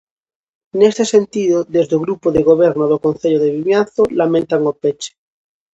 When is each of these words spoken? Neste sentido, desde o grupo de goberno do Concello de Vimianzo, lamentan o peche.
Neste 0.79 1.03
sentido, 1.13 1.57
desde 1.75 1.93
o 1.97 2.03
grupo 2.05 2.27
de 2.35 2.41
goberno 2.49 2.85
do 2.91 2.97
Concello 3.05 3.39
de 3.41 3.51
Vimianzo, 3.55 4.01
lamentan 4.19 4.61
o 4.71 4.73
peche. 4.81 5.11